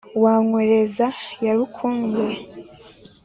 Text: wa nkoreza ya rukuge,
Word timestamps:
wa 0.23 0.33
nkoreza 0.45 1.07
ya 1.43 1.51
rukuge, 1.57 2.27